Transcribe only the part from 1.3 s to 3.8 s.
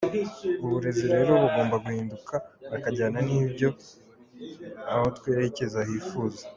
bugomba guhinduka bukajyana n’ibyo